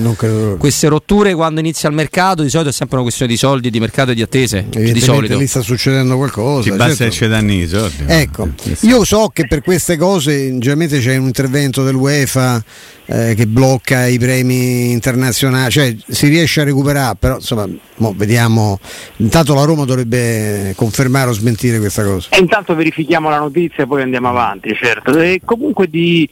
Queste 0.58 0.88
rotture 0.88 1.34
quando 1.34 1.60
inizia 1.60 1.90
il 1.90 1.94
mercato 1.94 2.42
di 2.42 2.48
solito 2.48 2.70
è 2.70 2.72
sempre 2.72 2.96
una 2.96 3.04
questione 3.04 3.30
di 3.30 3.36
soldi, 3.36 3.68
di 3.68 3.80
mercato 3.80 4.12
e 4.12 4.14
di 4.14 4.22
attese. 4.22 4.64
Di 4.70 5.00
solito. 5.00 5.36
lì 5.36 5.46
sta 5.46 5.60
succedendo 5.60 6.16
qualcosa. 6.16 6.62
Ci 6.62 6.76
basta 6.76 6.94
certo. 6.94 7.12
ci 7.12 7.28
danno 7.28 7.52
i 7.52 7.66
soldi. 7.66 8.04
Ecco, 8.06 8.48
io 8.80 9.04
so 9.04 9.28
che 9.30 9.46
per 9.46 9.60
queste 9.60 9.98
cose 9.98 10.46
generalmente 10.52 11.00
c'è 11.00 11.16
un 11.16 11.26
intervento 11.26 11.84
dell'UEFA 11.84 12.64
eh, 13.06 13.34
che 13.34 13.46
blocca 13.46 14.06
i 14.06 14.18
premi 14.18 14.90
internazionali, 14.90 15.70
cioè 15.70 15.94
si 16.06 16.28
riesce 16.28 16.62
a 16.62 16.64
recuperare, 16.64 17.16
però 17.18 17.36
insomma 17.36 17.68
vediamo, 18.14 18.78
intanto 19.16 19.54
la 19.54 19.64
Roma 19.64 19.84
dovrebbe 19.84 20.72
confermare 20.76 21.30
o 21.30 21.32
smentire 21.32 21.78
questa 21.78 22.04
cosa. 22.04 22.28
E 22.30 22.38
intanto 22.38 22.74
verifichiamo 22.74 23.28
la 23.28 23.38
notizia 23.38 23.84
e 23.84 23.86
poi 23.86 24.02
andiamo 24.02 24.28
avanti, 24.28 24.74
certo. 24.74 25.18
E 25.18 25.40
comunque 25.44 25.88
di, 25.88 26.28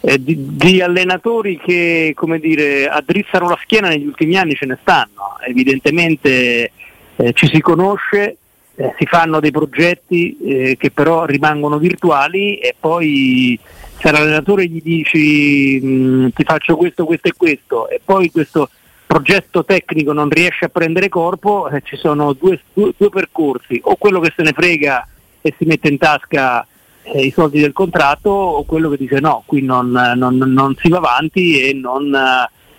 eh, 0.00 0.22
di, 0.22 0.36
di, 0.56 0.80
allenatori 0.80 1.58
che 1.58 2.12
come 2.14 2.38
dire, 2.38 2.88
addrizzano 2.88 3.48
la 3.48 3.58
schiena 3.62 3.88
negli 3.88 4.06
ultimi 4.06 4.36
anni 4.36 4.54
ce 4.54 4.66
ne 4.66 4.78
stanno, 4.80 5.38
evidentemente 5.46 6.72
eh, 7.16 7.32
ci 7.34 7.48
si 7.52 7.60
conosce. 7.60 8.38
Eh, 8.78 8.94
si 8.98 9.06
fanno 9.06 9.40
dei 9.40 9.50
progetti 9.50 10.36
eh, 10.38 10.76
che 10.78 10.90
però 10.90 11.24
rimangono 11.24 11.78
virtuali 11.78 12.58
e 12.58 12.74
poi 12.78 13.58
se 13.98 14.10
l'allenatore 14.10 14.66
gli 14.66 14.82
dici 14.82 15.80
mm, 15.82 16.28
ti 16.34 16.44
faccio 16.44 16.76
questo, 16.76 17.06
questo 17.06 17.28
e 17.28 17.32
questo 17.34 17.88
e 17.88 18.00
poi 18.04 18.30
questo 18.30 18.68
progetto 19.06 19.64
tecnico 19.64 20.12
non 20.12 20.28
riesce 20.28 20.66
a 20.66 20.68
prendere 20.68 21.08
corpo, 21.08 21.70
eh, 21.70 21.80
ci 21.84 21.96
sono 21.96 22.34
due, 22.34 22.60
due, 22.74 22.92
due, 22.96 23.08
percorsi, 23.08 23.80
o 23.84 23.96
quello 23.96 24.20
che 24.20 24.32
se 24.36 24.42
ne 24.42 24.52
frega 24.52 25.08
e 25.40 25.54
si 25.56 25.64
mette 25.64 25.88
in 25.88 25.96
tasca 25.96 26.66
eh, 27.02 27.24
i 27.24 27.30
soldi 27.30 27.60
del 27.60 27.72
contratto 27.72 28.28
o 28.28 28.64
quello 28.64 28.90
che 28.90 28.98
dice 28.98 29.20
no, 29.20 29.42
qui 29.46 29.62
non, 29.62 29.90
non, 30.16 30.36
non 30.36 30.76
si 30.76 30.90
va 30.90 30.98
avanti 30.98 31.62
e 31.62 31.72
non, 31.72 32.14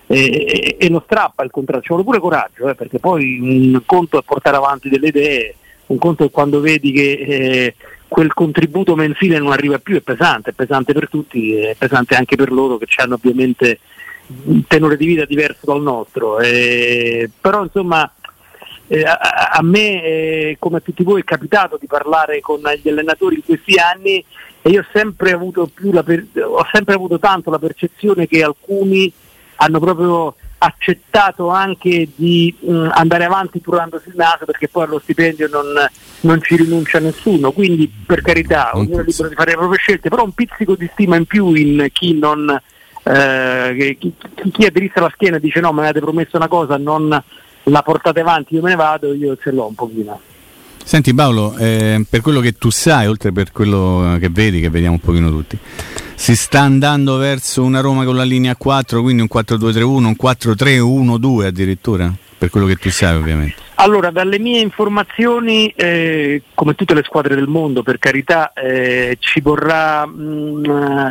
eh, 0.05 0.75
e 0.77 0.89
non 0.89 1.01
strappa 1.03 1.43
il 1.43 1.49
contratto, 1.49 1.81
ci 1.81 1.89
vuole 1.89 2.03
pure 2.03 2.19
coraggio, 2.19 2.69
eh, 2.69 2.75
perché 2.75 2.99
poi 2.99 3.39
un 3.39 3.81
conto 3.85 4.19
è 4.19 4.23
portare 4.23 4.57
avanti 4.57 4.89
delle 4.89 5.07
idee, 5.07 5.55
un 5.87 5.97
conto 5.97 6.25
è 6.25 6.31
quando 6.31 6.59
vedi 6.59 6.91
che 6.91 7.11
eh, 7.11 7.75
quel 8.07 8.33
contributo 8.33 8.95
mensile 8.95 9.39
non 9.39 9.51
arriva 9.51 9.79
più, 9.79 9.95
è 9.95 10.01
pesante, 10.01 10.51
è 10.51 10.53
pesante 10.53 10.93
per 10.93 11.09
tutti, 11.09 11.55
è 11.55 11.75
pesante 11.77 12.15
anche 12.15 12.35
per 12.35 12.51
loro 12.51 12.77
che 12.77 12.87
hanno 12.97 13.15
ovviamente 13.15 13.79
un 14.45 14.65
tenore 14.67 14.97
di 14.97 15.05
vita 15.05 15.25
diverso 15.25 15.65
dal 15.65 15.81
nostro. 15.81 16.39
Eh, 16.39 17.29
però 17.39 17.63
insomma 17.63 18.09
eh, 18.87 19.03
a, 19.03 19.17
a, 19.51 19.61
me, 19.61 20.03
eh, 20.03 20.55
come 20.59 20.77
a 20.77 20.81
tutti 20.81 21.03
voi, 21.03 21.21
è 21.21 21.25
capitato 21.25 21.77
di 21.79 21.87
parlare 21.87 22.39
con 22.39 22.61
gli 22.81 22.89
allenatori 22.89 23.35
in 23.35 23.43
questi 23.43 23.75
anni 23.77 24.23
e 24.61 24.69
io 24.69 24.81
ho 24.81 24.85
sempre 24.93 25.31
avuto, 25.31 25.69
per, 26.03 26.25
ho 26.41 26.65
sempre 26.71 26.95
avuto 26.95 27.19
tanto 27.19 27.49
la 27.49 27.59
percezione 27.59 28.27
che 28.27 28.43
alcuni 28.43 29.11
hanno 29.57 29.79
proprio 29.79 30.35
accettato 30.59 31.49
anche 31.49 32.09
di 32.15 32.53
mh, 32.59 32.89
andare 32.93 33.25
avanti 33.25 33.61
curandosi 33.61 34.09
il 34.09 34.15
naso 34.15 34.45
perché 34.45 34.67
poi 34.67 34.83
allo 34.83 34.99
stipendio 34.99 35.47
non, 35.49 35.65
non 36.21 36.41
ci 36.41 36.55
rinuncia 36.55 36.99
nessuno, 36.99 37.51
quindi 37.51 37.91
per 38.05 38.21
carità 38.21 38.71
ognuno 38.73 39.01
è 39.01 39.05
libero 39.05 39.29
di 39.29 39.35
fare 39.35 39.51
le 39.51 39.57
proprie 39.57 39.79
scelte, 39.79 40.09
però 40.09 40.23
un 40.23 40.31
pizzico 40.31 40.75
di 40.75 40.89
stima 40.93 41.15
in 41.15 41.25
più 41.25 41.53
in 41.53 41.87
chi 41.91 42.17
non 42.17 42.59
eh, 43.03 43.97
chi, 43.99 44.13
chi 44.51 44.65
aderisce 44.65 44.99
la 44.99 45.11
schiena 45.13 45.37
e 45.37 45.39
dice 45.39 45.59
no 45.59 45.71
mi 45.71 45.79
avete 45.79 45.99
promesso 45.99 46.37
una 46.37 46.47
cosa, 46.47 46.77
non 46.77 47.23
la 47.63 47.81
portate 47.81 48.19
avanti, 48.19 48.55
io 48.55 48.61
me 48.61 48.69
ne 48.69 48.75
vado, 48.75 49.13
io 49.13 49.37
ce 49.37 49.51
l'ho 49.51 49.67
un 49.67 49.75
pochino. 49.75 50.19
Senti 50.83 51.13
Paolo, 51.13 51.55
eh, 51.57 52.05
per 52.09 52.21
quello 52.21 52.39
che 52.39 52.53
tu 52.53 52.69
sai, 52.69 53.07
oltre 53.07 53.33
per 53.33 53.51
quello 53.51 54.15
che 54.19 54.29
vedi, 54.29 54.61
che 54.61 54.69
vediamo 54.69 54.95
un 54.95 55.01
pochino 55.01 55.29
tutti, 55.29 55.57
si 56.17 56.35
sta 56.35 56.61
andando 56.61 57.17
verso 57.17 57.63
una 57.63 57.79
Roma 57.79 58.03
con 58.03 58.15
la 58.15 58.23
linea 58.23 58.55
4, 58.55 59.01
quindi 59.01 59.21
un 59.21 59.29
4-2-3-1, 59.31 59.83
un 59.83 60.15
4-3-1-2 60.19 61.45
addirittura? 61.45 62.11
Per 62.37 62.49
quello 62.49 62.65
che 62.65 62.75
tu 62.75 62.89
sai 62.89 63.15
ovviamente. 63.15 63.55
Allora, 63.75 64.09
dalle 64.09 64.39
mie 64.39 64.59
informazioni, 64.59 65.71
eh, 65.75 66.41
come 66.55 66.73
tutte 66.73 66.95
le 66.95 67.03
squadre 67.03 67.35
del 67.35 67.47
mondo, 67.47 67.83
per 67.83 67.99
carità, 67.99 68.51
eh, 68.53 69.17
ci 69.19 69.39
vorrà 69.41 70.05
mh, 70.05 70.67
mm, 70.67 71.07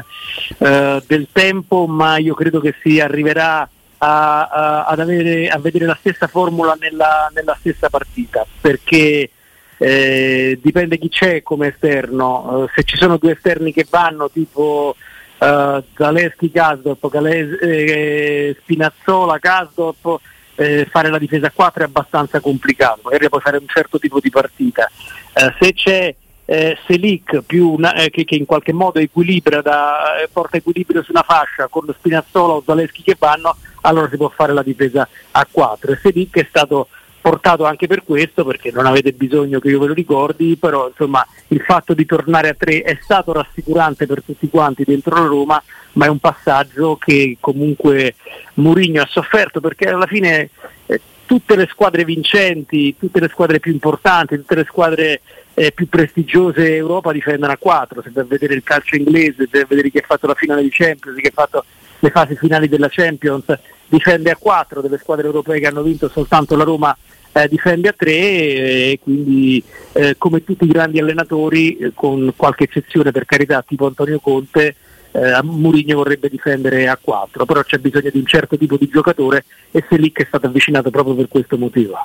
eh, 0.58 1.02
del 1.06 1.28
tempo, 1.30 1.86
ma 1.86 2.18
io 2.18 2.34
credo 2.34 2.60
che 2.60 2.74
si 2.82 3.00
arriverà 3.00 3.68
a, 3.98 4.48
a, 4.48 4.84
avere, 4.86 5.48
a 5.48 5.58
vedere 5.58 5.86
la 5.86 5.96
stessa 5.98 6.26
formula 6.26 6.76
nella, 6.78 7.30
nella 7.32 7.56
stessa 7.58 7.88
partita, 7.88 8.44
perché 8.60 9.30
eh, 9.78 10.58
dipende 10.62 10.98
chi 10.98 11.08
c'è 11.08 11.42
come 11.42 11.68
esterno, 11.68 12.64
eh, 12.64 12.70
se 12.74 12.82
ci 12.84 12.96
sono 12.96 13.16
due 13.16 13.32
esterni 13.32 13.72
che 13.72 13.86
vanno 13.88 14.30
tipo 14.30 14.96
uh, 15.38 15.82
Zaleschi 15.94 16.50
Kasdorp, 16.50 17.14
eh, 17.14 18.56
Spinazzola 18.60 19.38
Kasdorp 19.38 20.20
eh, 20.56 20.86
fare 20.90 21.10
la 21.10 21.18
difesa 21.18 21.46
a 21.46 21.52
4 21.54 21.82
è 21.82 21.86
abbastanza 21.86 22.40
complicato, 22.40 23.00
magari 23.04 23.28
puoi 23.28 23.40
fare 23.40 23.58
un 23.58 23.66
certo 23.68 23.98
tipo 23.98 24.18
di 24.20 24.30
partita. 24.30 24.90
Eh, 25.34 25.54
se 25.60 25.72
c'è 25.74 26.14
eh, 26.46 26.78
Selic 26.86 27.42
una, 27.50 27.94
eh, 27.94 28.10
che, 28.10 28.24
che, 28.24 28.36
in 28.36 28.46
qualche 28.46 28.72
modo 28.72 28.98
equilibra 28.98 29.60
da, 29.60 30.20
eh, 30.22 30.28
porta 30.32 30.56
equilibrio 30.56 31.02
su 31.02 31.10
una 31.10 31.24
fascia 31.24 31.66
con 31.68 31.92
Spinazzola 31.96 32.54
o 32.54 32.62
Zaleschi 32.64 33.02
che 33.02 33.16
vanno, 33.18 33.56
allora 33.82 34.08
si 34.08 34.16
può 34.16 34.28
fare 34.28 34.52
la 34.52 34.62
difesa 34.62 35.06
a 35.32 35.46
4. 35.50 35.92
E 35.92 35.98
Selic 36.00 36.38
è 36.38 36.46
stato 36.48 36.88
portato 37.26 37.64
anche 37.64 37.88
per 37.88 38.04
questo, 38.04 38.44
perché 38.44 38.70
non 38.70 38.86
avete 38.86 39.10
bisogno 39.10 39.58
che 39.58 39.68
io 39.68 39.80
ve 39.80 39.88
lo 39.88 39.94
ricordi, 39.94 40.56
però 40.56 40.86
insomma 40.86 41.26
il 41.48 41.60
fatto 41.60 41.92
di 41.92 42.06
tornare 42.06 42.50
a 42.50 42.54
3 42.56 42.82
è 42.82 42.98
stato 43.02 43.32
rassicurante 43.32 44.06
per 44.06 44.22
tutti 44.22 44.48
quanti 44.48 44.84
dentro 44.84 45.16
la 45.16 45.26
Roma, 45.26 45.60
ma 45.94 46.06
è 46.06 46.08
un 46.08 46.20
passaggio 46.20 46.94
che 46.94 47.36
comunque 47.40 48.14
Mourinho 48.54 49.02
ha 49.02 49.08
sofferto 49.10 49.58
perché 49.58 49.88
alla 49.88 50.06
fine 50.06 50.50
eh, 50.86 51.00
tutte 51.26 51.56
le 51.56 51.66
squadre 51.68 52.04
vincenti, 52.04 52.94
tutte 52.96 53.18
le 53.18 53.28
squadre 53.28 53.58
più 53.58 53.72
importanti, 53.72 54.36
tutte 54.36 54.54
le 54.54 54.64
squadre 54.68 55.20
eh, 55.54 55.72
più 55.72 55.88
prestigiose 55.88 56.76
Europa 56.76 57.10
difendono 57.10 57.52
a 57.52 57.56
4, 57.56 58.02
se 58.02 58.10
per 58.10 58.26
vedere 58.26 58.54
il 58.54 58.62
calcio 58.62 58.94
inglese, 58.94 59.48
per 59.48 59.66
vedere 59.66 59.90
chi 59.90 59.98
ha 59.98 60.04
fatto 60.06 60.28
la 60.28 60.34
finale 60.34 60.62
di 60.62 60.70
Champions, 60.70 61.18
chi 61.18 61.26
ha 61.26 61.32
fatto 61.34 61.64
le 61.98 62.10
fasi 62.10 62.36
finali 62.36 62.68
della 62.68 62.88
Champions, 62.88 63.46
difende 63.88 64.30
a 64.30 64.36
4 64.36 64.80
delle 64.80 64.98
squadre 64.98 65.26
europee 65.26 65.58
che 65.58 65.66
hanno 65.66 65.82
vinto 65.82 66.08
soltanto 66.08 66.54
la 66.54 66.62
Roma 66.62 66.96
eh, 67.36 67.48
difende 67.48 67.88
a 67.88 67.94
tre 67.94 68.12
e 68.12 68.98
quindi 69.02 69.62
eh, 69.92 70.14
come 70.16 70.42
tutti 70.42 70.64
i 70.64 70.68
grandi 70.68 70.98
allenatori, 70.98 71.76
eh, 71.76 71.92
con 71.94 72.32
qualche 72.34 72.64
eccezione 72.64 73.10
per 73.10 73.26
carità 73.26 73.62
tipo 73.62 73.86
Antonio 73.86 74.18
Conte, 74.20 74.74
eh, 75.12 75.42
Murigno 75.42 75.96
vorrebbe 75.96 76.30
difendere 76.30 76.88
a 76.88 76.98
4, 76.98 77.44
però 77.44 77.62
c'è 77.62 77.76
bisogno 77.76 78.08
di 78.10 78.18
un 78.18 78.26
certo 78.26 78.56
tipo 78.56 78.78
di 78.78 78.88
giocatore 78.88 79.44
e 79.70 79.84
Selic 79.86 80.22
è 80.22 80.26
stato 80.26 80.46
avvicinato 80.46 80.90
proprio 80.90 81.14
per 81.14 81.28
questo 81.28 81.58
motivo. 81.58 81.96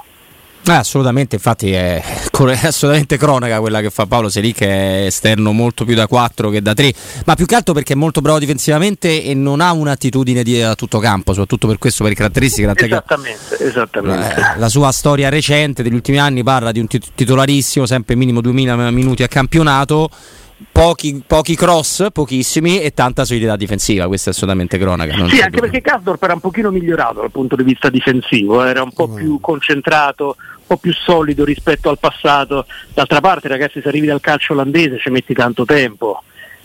Eh, 0.63 0.72
assolutamente, 0.72 1.36
infatti 1.36 1.72
è, 1.72 2.01
è, 2.01 2.65
assolutamente 2.65 3.18
cronaca 3.18 3.60
quella 3.60 3.82
che 3.82 3.89
fa 3.89 4.06
Paolo 4.06 4.30
Selic 4.30 4.58
che 4.58 4.68
è 4.68 5.06
esterno 5.08 5.51
molto 5.53 5.86
più 5.86 5.96
da 5.96 6.06
4 6.06 6.50
che 6.50 6.62
da 6.62 6.74
3, 6.74 6.94
ma 7.25 7.36
più 7.36 7.46
che 7.46 7.56
altro 7.56 7.74
perché 7.74 7.94
è 7.94 7.96
molto 7.96 8.22
bravo 8.22 8.38
difensivamente 8.38 9.24
e 9.24 9.34
non 9.34 9.60
ha 9.60 9.72
un'attitudine 9.72 10.44
di, 10.44 10.62
a 10.62 10.75
tutto 10.75 11.00
campo, 11.00 11.32
soprattutto 11.32 11.68
per 11.68 11.80
questo, 11.80 12.03
per 12.03 12.13
caratteristiche. 12.13 12.72
Esattamente, 12.75 13.58
che, 13.58 13.63
esattamente. 13.63 14.36
Eh, 14.36 14.60
la 14.60 14.70
sua 14.70 14.91
storia 14.91 15.30
recente 15.30 15.82
degli 15.82 15.96
ultimi 15.96 16.20
anni 16.20 16.44
parla 16.44 16.72
di 16.72 16.80
un 16.80 16.88
titolarissimo, 16.88 17.88
sempre 17.88 18.15
minimo 18.15 18.41
2000 18.41 18.91
minuti 18.91 19.24
a 19.24 19.27
campionato 19.27 20.10
pochi, 20.72 21.24
pochi, 21.25 21.56
cross, 21.56 22.08
pochissimi 22.12 22.82
e 22.82 22.94
tanta 22.94 23.25
solidità 23.25 23.56
difensiva, 23.56 24.08
questa 24.08 24.30
è 24.30 24.34
assolutamente 24.34 24.77
cronaca. 24.77 25.13
sì, 25.27 25.39
anche 25.39 25.60
perché 25.60 25.82
Kasdorp 25.82 26.22
era 26.22 26.34
un 26.34 26.39
pochino 26.39 26.70
migliorato 26.72 27.22
dal 27.22 27.32
punto 27.32 27.56
di 27.56 27.63
vista 27.63 27.89
difensivo, 27.89 28.63
era 28.63 28.84
un 28.84 28.91
po' 28.94 29.08
mm. 29.08 29.15
più 29.15 29.39
concentrato, 29.39 30.36
po' 30.71 30.77
più 30.77 30.93
solido 30.93 31.43
rispetto 31.43 31.89
al 31.89 31.99
passato. 31.99 32.65
D'altra 32.93 33.19
parte 33.19 33.47
ragazzi 33.47 33.81
se 33.81 33.87
arrivi 33.89 34.07
dal 34.07 34.21
calcio 34.21 34.53
olandese 34.53 34.99
ci 34.99 35.09
metti 35.09 35.33
tanto 35.33 35.65
tempo. 35.65 36.23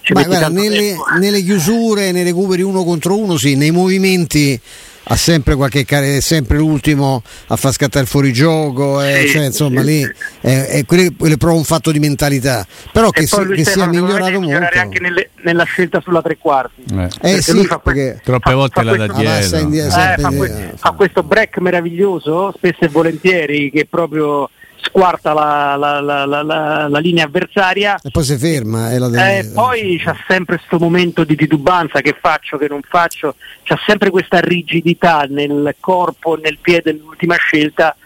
Ma 0.09 0.23
guarda, 0.23 0.49
nelle, 0.49 0.95
nelle, 1.19 1.43
chiusure, 1.43 2.13
nei 2.13 2.23
recuperi 2.23 2.63
uno 2.63 2.85
contro 2.85 3.19
uno, 3.19 3.37
sì, 3.37 3.57
nei 3.57 3.73
movimenti 3.73 4.61
ha 5.09 5.17
sempre 5.17 5.55
qualche 5.55 5.85
care, 5.85 6.17
è 6.17 6.21
sempre 6.21 6.57
l'ultimo 6.57 7.23
a 7.47 7.57
far 7.57 7.73
scattare 7.73 8.05
il 8.05 8.11
fuorigioco, 8.11 9.01
eh, 9.03 9.27
sì, 9.27 9.29
cioè, 9.29 9.45
insomma 9.47 9.81
sì, 9.83 9.87
lì 9.87 10.03
è, 10.41 10.67
è, 10.67 10.85
quello, 10.85 11.11
quello, 11.17 11.35
è 11.35 11.37
proprio 11.37 11.59
un 11.59 11.65
fatto 11.65 11.93
di 11.93 12.01
mentalità. 12.01 12.67
Però 12.93 13.11
che, 13.11 13.27
si, 13.27 13.37
che 13.55 13.65
sia 13.65 13.87
migliorato 13.87 14.41
molto. 14.41 14.79
anche 14.79 14.99
nelle, 14.99 15.31
nella 15.43 15.65
scelta 15.65 16.01
sulla 16.01 16.23
tre 16.23 16.37
quarti. 16.39 16.83
Eh, 16.93 17.09
eh 17.21 17.43
sì, 17.43 17.65
fa 17.67 17.79
perché 17.79 18.21
troppe 18.25 18.51
fa, 18.51 18.57
volte 18.57 18.83
fa 18.83 18.83
la 18.83 19.07
da 19.07 19.13
dietro. 19.13 20.45
Eh, 20.45 20.73
fa 20.75 20.91
questo 20.91 21.23
break 21.23 21.59
meraviglioso, 21.59 22.53
spesso 22.57 22.81
e 22.81 22.89
volentieri, 22.89 23.71
che 23.71 23.87
proprio 23.89 24.51
squarta 24.87 25.33
la, 25.33 25.77
la, 25.77 26.01
la, 26.01 26.43
la, 26.89 26.99
linea 26.99 27.25
avversaria. 27.25 27.99
E 28.03 28.11
poi 28.11 28.25
si 28.25 28.37
ferma 28.37 28.93
e 28.93 28.99
deve... 28.99 29.39
eh, 29.39 29.45
poi 29.53 30.01
c'è 30.03 30.15
sempre 30.27 30.57
questo 30.57 30.79
momento 30.79 31.25
di 31.25 31.37
titubanza 31.37 32.01
che 32.01 32.17
faccio, 32.21 32.57
che 32.57 32.69
non 32.69 32.81
faccio. 32.87 33.35
C'è 33.63 33.77
sempre 33.87 34.11
questa 34.11 34.41
rigidità 34.41 35.27
nel 35.29 35.75
corpo, 35.81 36.37
nel 36.37 36.59
piede 36.61 36.93
nell'ultima 36.93 37.37
scelta 37.37 37.97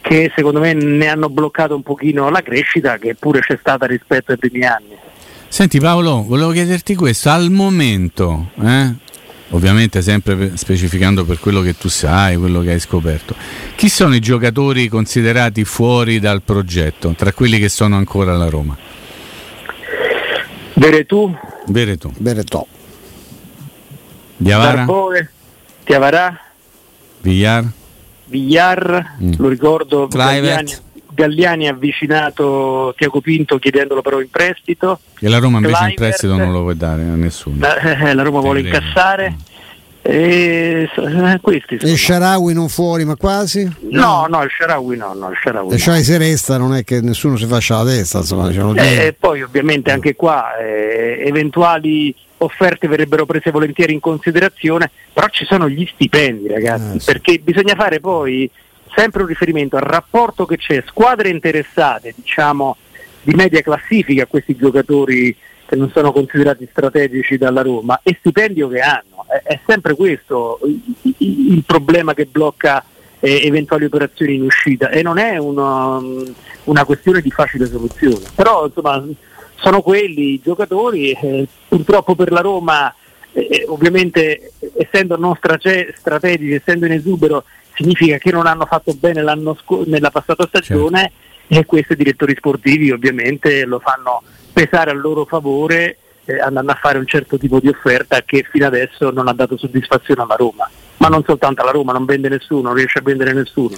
che 0.00 0.30
secondo 0.36 0.60
me 0.60 0.74
ne 0.74 1.06
hanno 1.06 1.30
bloccato 1.30 1.74
un 1.74 1.82
pochino 1.82 2.28
la 2.28 2.42
crescita 2.42 2.98
che 2.98 3.14
pure 3.14 3.40
c'è 3.40 3.56
stata 3.58 3.86
rispetto 3.86 4.32
ai 4.32 4.38
primi 4.38 4.62
anni. 4.64 4.96
Senti 5.48 5.78
Paolo, 5.78 6.24
volevo 6.26 6.50
chiederti 6.50 6.94
questo, 6.94 7.30
al 7.30 7.50
momento, 7.50 8.50
eh, 8.60 8.92
ovviamente 9.54 10.02
sempre 10.02 10.56
specificando 10.56 11.24
per 11.24 11.38
quello 11.38 11.60
che 11.62 11.76
tu 11.76 11.88
sai, 11.88 12.36
quello 12.36 12.60
che 12.60 12.72
hai 12.72 12.80
scoperto, 12.80 13.34
chi 13.76 13.88
sono 13.88 14.14
i 14.14 14.20
giocatori 14.20 14.88
considerati 14.88 15.64
fuori 15.64 16.18
dal 16.18 16.42
progetto, 16.42 17.14
tra 17.16 17.32
quelli 17.32 17.58
che 17.58 17.68
sono 17.68 17.96
ancora 17.96 18.34
alla 18.34 18.48
Roma? 18.48 18.76
Veretù. 20.74 21.34
Veretù. 21.66 22.12
Veretù. 22.18 22.66
Diavara. 24.36 24.74
Darboe, 24.74 25.30
Tiavarà. 25.84 26.40
Villar. 27.20 27.64
Villar, 28.26 29.16
mm. 29.22 29.32
lo 29.36 29.48
ricordo, 29.48 30.08
Galliani, 30.08 30.74
Galliani, 31.14 31.68
ha 31.68 31.70
avvicinato 31.70 32.94
Tiago 32.96 33.20
Pinto 33.20 33.58
chiedendolo 33.58 34.02
però 34.02 34.20
in 34.20 34.30
prestito. 34.30 35.00
E 35.20 35.28
la 35.28 35.38
Roma 35.38 35.58
invece 35.58 35.74
Clivert, 35.74 36.00
in 36.00 36.06
prestito 36.06 36.36
non 36.36 36.52
lo 36.52 36.60
vuole 36.60 36.76
dare 36.76 37.02
a 37.02 37.14
nessuno. 37.14 37.56
La, 37.60 37.76
eh, 37.78 38.14
la 38.14 38.22
Roma 38.22 38.40
vuole 38.40 38.60
incassare. 38.60 39.36
E, 40.06 40.86
eh, 40.94 41.38
questi 41.40 41.76
e 41.76 41.96
Sharawi 41.96 42.52
non 42.52 42.68
fuori 42.68 43.06
ma 43.06 43.16
quasi? 43.16 43.66
No, 43.88 44.26
no, 44.28 44.42
il 44.42 44.50
Sharawi 44.50 44.98
no, 44.98 45.14
no 45.14 45.30
il 45.30 45.38
Sharawi 45.42 45.68
e 45.68 45.82
no. 45.86 46.02
se 46.02 46.18
resta 46.18 46.58
non 46.58 46.74
è 46.74 46.84
che 46.84 47.00
nessuno 47.00 47.38
si 47.38 47.46
faccia 47.46 47.82
la 47.82 47.90
testa 47.90 48.18
insomma, 48.18 48.48
diciamo 48.48 48.74
eh, 48.74 49.06
e 49.06 49.12
poi 49.18 49.40
ovviamente 49.40 49.90
anche 49.90 50.14
qua 50.14 50.58
eh, 50.58 51.22
eventuali 51.24 52.14
offerte 52.36 52.86
verrebbero 52.86 53.24
prese 53.24 53.50
volentieri 53.50 53.94
in 53.94 54.00
considerazione 54.00 54.90
però 55.10 55.26
ci 55.28 55.46
sono 55.46 55.70
gli 55.70 55.88
stipendi 55.90 56.48
ragazzi 56.48 56.96
eh, 56.96 57.00
sì. 57.00 57.06
perché 57.06 57.38
bisogna 57.38 57.74
fare 57.74 57.98
poi 57.98 58.50
sempre 58.96 59.22
un 59.22 59.28
riferimento 59.28 59.76
al 59.76 59.82
rapporto 59.82 60.46
che 60.46 60.56
c'è 60.56 60.82
squadre 60.86 61.28
interessate 61.28 62.12
diciamo 62.16 62.76
di 63.22 63.34
media 63.34 63.62
classifica 63.62 64.24
a 64.24 64.26
questi 64.26 64.54
giocatori 64.54 65.36
che 65.66 65.76
non 65.76 65.90
sono 65.90 66.12
considerati 66.12 66.68
strategici 66.70 67.38
dalla 67.38 67.62
Roma 67.62 68.00
e 68.02 68.16
stipendio 68.18 68.68
che 68.68 68.80
hanno. 68.80 69.24
È, 69.26 69.42
è 69.42 69.60
sempre 69.66 69.94
questo 69.94 70.60
il, 71.18 71.62
problema 71.66 72.14
che 72.14 72.26
blocca 72.26 72.84
eh, 73.20 73.40
eventuali 73.44 73.86
operazioni 73.86 74.34
in 74.34 74.42
uscita 74.42 74.90
e 74.90 75.02
non 75.02 75.18
è 75.18 75.38
una, 75.38 75.98
una, 76.64 76.84
questione 76.84 77.20
di 77.20 77.30
facile 77.30 77.66
soluzione. 77.66 78.26
Però 78.34 78.66
insomma 78.66 79.02
sono 79.56 79.80
quelli 79.80 80.34
i 80.34 80.40
giocatori, 80.42 81.12
eh, 81.12 81.48
purtroppo 81.68 82.14
per 82.14 82.30
la 82.30 82.40
Roma 82.40 82.94
eh, 83.32 83.64
ovviamente 83.66 84.52
essendo 84.76 85.16
non 85.16 85.34
strate- 85.36 85.94
strategici, 85.96 86.52
essendo 86.52 86.84
in 86.86 86.92
esubero, 86.92 87.44
significa 87.74 88.18
che 88.18 88.30
non 88.30 88.46
hanno 88.46 88.66
fatto 88.66 88.94
bene 88.94 89.22
sc- 89.22 89.86
nella 89.86 90.10
passata 90.10 90.46
stagione 90.46 91.12
certo. 91.46 91.60
e 91.60 91.64
questi 91.64 91.96
direttori 91.96 92.34
sportivi 92.36 92.90
ovviamente 92.90 93.64
lo 93.64 93.78
fanno 93.78 94.22
pesare 94.52 94.90
a 94.90 94.94
loro 94.94 95.24
favore 95.24 95.98
eh, 96.24 96.40
andando 96.40 96.72
a 96.72 96.78
fare 96.80 96.98
un 96.98 97.06
certo 97.06 97.38
tipo 97.38 97.60
di 97.60 97.68
offerta 97.68 98.22
che 98.22 98.46
fino 98.50 98.66
adesso 98.66 99.10
non 99.10 99.28
ha 99.28 99.32
dato 99.32 99.56
soddisfazione 99.56 100.22
alla 100.22 100.36
Roma. 100.36 100.68
Ma 100.98 101.08
non 101.08 101.22
soltanto 101.24 101.60
alla 101.60 101.72
Roma, 101.72 101.92
non 101.92 102.04
vende 102.04 102.28
nessuno, 102.28 102.62
non 102.62 102.74
riesce 102.74 102.98
a 102.98 103.02
vendere 103.02 103.32
nessuno. 103.32 103.76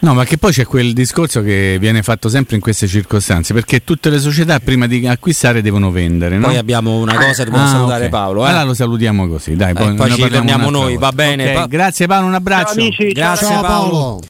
No, 0.00 0.12
ma 0.12 0.24
che 0.24 0.36
poi 0.36 0.52
c'è 0.52 0.66
quel 0.66 0.92
discorso 0.92 1.42
che 1.42 1.78
viene 1.80 2.02
fatto 2.02 2.28
sempre 2.28 2.56
in 2.56 2.60
queste 2.60 2.86
circostanze, 2.86 3.54
perché 3.54 3.84
tutte 3.84 4.10
le 4.10 4.18
società 4.18 4.58
prima 4.60 4.86
di 4.86 5.06
acquistare 5.06 5.62
devono 5.62 5.90
vendere. 5.90 6.36
No? 6.36 6.48
Poi 6.48 6.58
abbiamo 6.58 6.98
una 6.98 7.14
cosa, 7.14 7.44
dobbiamo 7.44 7.66
ah, 7.66 7.70
salutare 7.70 8.06
okay. 8.06 8.08
Paolo. 8.10 8.44
Eh? 8.44 8.48
Allora 8.48 8.64
lo 8.64 8.74
salutiamo 8.74 9.28
così, 9.28 9.56
dai, 9.56 9.72
poi, 9.72 9.92
eh, 9.92 9.94
poi 9.94 10.10
ci 10.10 10.28
torniamo 10.28 10.68
noi, 10.68 10.98
va 10.98 11.12
bene. 11.12 11.44
Okay, 11.44 11.54
pa- 11.54 11.66
grazie 11.66 12.06
Paolo, 12.06 12.26
un 12.26 12.34
abbraccio. 12.34 12.74
Ciao 12.74 12.82
amici, 12.82 13.12
grazie 13.12 13.46
ciao 13.46 13.60
Paolo. 13.62 13.90
Paolo. 13.90 14.20